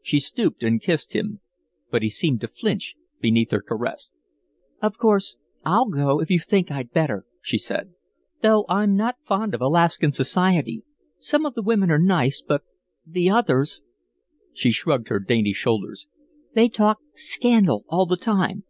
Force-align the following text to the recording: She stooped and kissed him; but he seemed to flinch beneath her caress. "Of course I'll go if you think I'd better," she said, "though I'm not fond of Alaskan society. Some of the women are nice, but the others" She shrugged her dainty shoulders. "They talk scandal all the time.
She 0.00 0.20
stooped 0.20 0.62
and 0.62 0.80
kissed 0.80 1.14
him; 1.14 1.40
but 1.90 2.00
he 2.00 2.08
seemed 2.08 2.40
to 2.40 2.48
flinch 2.48 2.96
beneath 3.20 3.50
her 3.50 3.60
caress. 3.60 4.10
"Of 4.80 4.96
course 4.96 5.36
I'll 5.66 5.84
go 5.90 6.18
if 6.22 6.30
you 6.30 6.38
think 6.40 6.70
I'd 6.70 6.92
better," 6.92 7.26
she 7.42 7.58
said, 7.58 7.92
"though 8.40 8.64
I'm 8.70 8.96
not 8.96 9.16
fond 9.26 9.54
of 9.54 9.60
Alaskan 9.60 10.12
society. 10.12 10.82
Some 11.18 11.44
of 11.44 11.52
the 11.52 11.62
women 11.62 11.90
are 11.90 11.98
nice, 11.98 12.40
but 12.40 12.62
the 13.06 13.28
others" 13.28 13.82
She 14.54 14.70
shrugged 14.70 15.08
her 15.08 15.20
dainty 15.20 15.52
shoulders. 15.52 16.08
"They 16.54 16.70
talk 16.70 17.00
scandal 17.14 17.84
all 17.86 18.06
the 18.06 18.16
time. 18.16 18.64